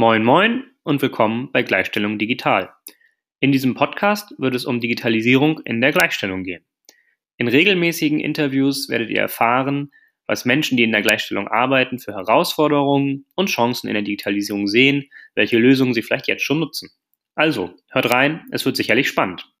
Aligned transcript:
Moin 0.00 0.22
Moin 0.22 0.62
und 0.84 1.02
willkommen 1.02 1.50
bei 1.50 1.64
Gleichstellung 1.64 2.20
Digital. 2.20 2.72
In 3.40 3.50
diesem 3.50 3.74
Podcast 3.74 4.32
wird 4.38 4.54
es 4.54 4.64
um 4.64 4.78
Digitalisierung 4.78 5.58
in 5.64 5.80
der 5.80 5.90
Gleichstellung 5.90 6.44
gehen. 6.44 6.64
In 7.36 7.48
regelmäßigen 7.48 8.20
Interviews 8.20 8.88
werdet 8.88 9.10
ihr 9.10 9.18
erfahren, 9.18 9.90
was 10.28 10.44
Menschen, 10.44 10.76
die 10.76 10.84
in 10.84 10.92
der 10.92 11.02
Gleichstellung 11.02 11.48
arbeiten, 11.48 11.98
für 11.98 12.14
Herausforderungen 12.14 13.26
und 13.34 13.48
Chancen 13.48 13.88
in 13.88 13.94
der 13.94 14.04
Digitalisierung 14.04 14.68
sehen, 14.68 15.10
welche 15.34 15.58
Lösungen 15.58 15.94
sie 15.94 16.02
vielleicht 16.02 16.28
jetzt 16.28 16.44
schon 16.44 16.60
nutzen. 16.60 16.90
Also, 17.34 17.74
hört 17.90 18.08
rein, 18.08 18.44
es 18.52 18.64
wird 18.64 18.76
sicherlich 18.76 19.08
spannend. 19.08 19.52